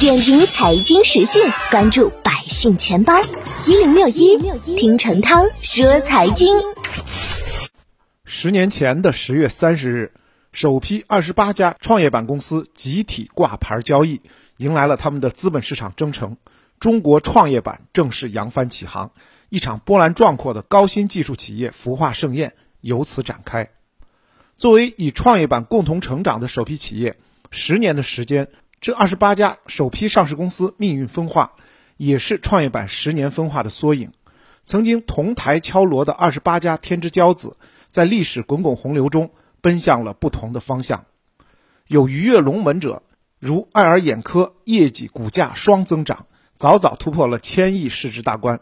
[0.00, 3.12] 点评财经时讯，关注百姓钱包
[3.66, 4.36] 一零六一，
[4.76, 6.48] 听陈涛说财经。
[8.24, 10.12] 十年前的十月三十日，
[10.52, 14.20] 首批二十八家创业板公司集体挂牌交易，
[14.56, 16.36] 迎来了他们的资本市场征程。
[16.80, 19.12] 中国创业板正式扬帆起航，
[19.48, 23.70] 一场波澜壮阔的高新技术企业孵化盛宴由此展开。
[24.56, 27.16] 作为与创业板共同成长的首批企业，
[27.50, 28.48] 十年的时间。
[28.84, 31.54] 这二十八家首批上市公司命运分化，
[31.96, 34.12] 也是创业板十年分化的缩影。
[34.62, 37.56] 曾经同台敲锣的二十八家天之骄子，
[37.88, 39.30] 在历史滚滚洪流中
[39.62, 41.06] 奔向了不同的方向。
[41.86, 43.02] 有鱼跃龙门者，
[43.38, 48.58] 如爱尔眼科，业绩股价双增长，早早突破了千亿市值大关；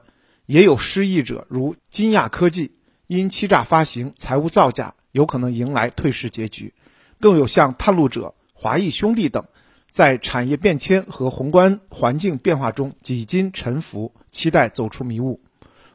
[0.47, 2.77] 也有失意者，如金亚科技，
[3.09, 6.75] 因欺诈发行、财务造假，有可能迎来退市结局。
[7.19, 9.47] 更有像探路者、华谊兄弟等。
[9.93, 15.43] 在产业变迁和宏观环境变化中几经沉浮，期待走出迷雾。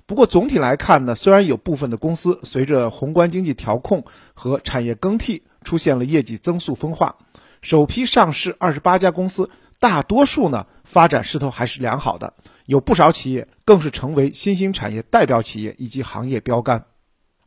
[0.06, 7.16] 不过总体来看呢，虽然有部分的公司随着宏观经济调控和产业更替出现了业绩增速分化，
[7.64, 12.36] 首批上市二十八家公司大多数呢发展势头还是良好的，
[12.68, 16.86] 有不少企业更是成为新兴产业代表企业以及行业标杆。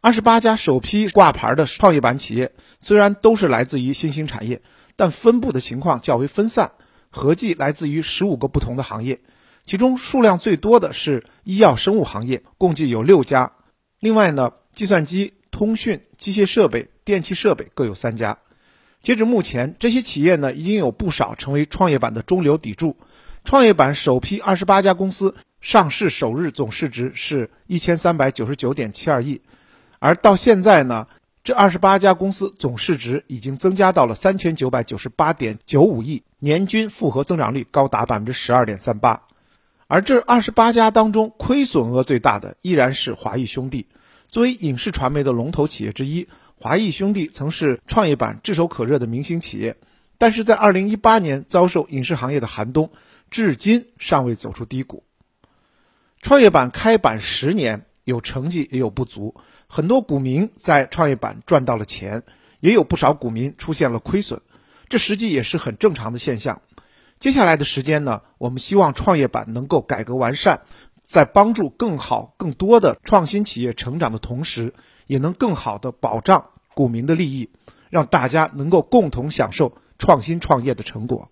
[0.00, 4.62] 二十八家首批挂牌的创业板企业虽然都是来自于新兴产业。
[4.96, 6.72] 但分布的情况较为分散，
[7.08, 9.20] 合计来自于十五个不同的行业，
[9.64, 13.52] 其中数量最多的是医药生物行业，共计有六家。
[13.98, 18.40] 另外呢，计算机、通讯、机械设备、电气设备各有三家。
[19.00, 22.98] 截至目前，这些企业呢已经有不少成为创业板的中流砥柱。
[23.42, 29.40] 创业板首批二十八家公司上市首日总市值是一千三百九十九点七二亿，
[30.00, 31.06] 而到现在呢。
[31.42, 39.22] 这二十八家公司总市值已经增加到了三千九百九十八点九五亿，年均复合增长率高达百分之十二点三八。
[39.86, 43.86] 而这二十八家当中，亏损额最大的依然是华谊兄弟。
[44.28, 49.78] 作为影视传媒的龙头企业之一，华谊兄弟曾是创业板炙手可热的明星企业，
[50.18, 52.90] 但是在二零一八年遭受影视行业的寒冬，
[53.30, 55.04] 至今尚未走出低谷。
[56.20, 59.34] 创业板开板十年，有成绩也有不足。
[59.72, 62.24] 很多股民在创业板赚到了钱，
[62.58, 64.40] 也有不少股民出现了亏损，
[64.88, 66.60] 这实际也是很正常的现象。
[67.20, 70.62] 接下来的时间呢，我们希望创业板能够改革完善，
[71.04, 74.74] 在帮助更好、更多的创新企业成长的同时，
[75.06, 77.50] 也能更好的保障股民的利益，
[77.90, 81.30] 让大家能够共同享受创新创业的成果。